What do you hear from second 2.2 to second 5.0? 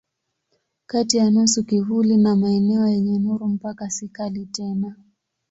maeneo yenye nuru mpaka si kali tena.